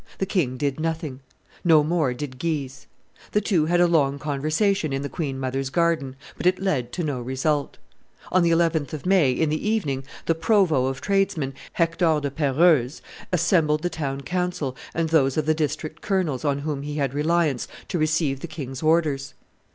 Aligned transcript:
The 0.17 0.25
king 0.25 0.57
did 0.57 0.79
nothing; 0.79 1.19
no 1.63 1.83
more 1.83 2.15
did 2.15 2.39
Guise. 2.39 2.87
The 3.33 3.39
two 3.41 3.65
had 3.67 3.79
a 3.79 3.85
long 3.85 4.17
conversation 4.17 4.91
in 4.91 5.03
the 5.03 5.09
queen 5.09 5.39
mother's 5.39 5.69
garden; 5.69 6.15
but 6.37 6.47
it 6.47 6.57
led 6.57 6.91
to 6.93 7.03
no 7.03 7.21
result. 7.21 7.77
On 8.31 8.41
the 8.41 8.49
11th 8.49 8.93
of 8.93 9.05
May, 9.05 9.31
in 9.31 9.49
the 9.49 9.69
evening, 9.69 10.03
the 10.25 10.33
provost 10.33 10.89
of 10.89 11.01
tradesmen, 11.01 11.53
Hector 11.73 12.19
de 12.19 12.31
Perreuse, 12.31 13.03
assembled 13.31 13.83
the 13.83 13.91
town 13.91 14.21
council 14.21 14.75
and 14.95 15.09
those 15.09 15.37
of 15.37 15.45
the 15.45 15.53
district 15.53 16.01
colonels 16.01 16.43
on 16.43 16.57
whom 16.57 16.81
he 16.81 16.95
had 16.95 17.13
reliance 17.13 17.67
to 17.89 17.99
receive 17.99 18.39
the 18.39 18.47
king's 18.47 18.81
orders. 18.81 19.35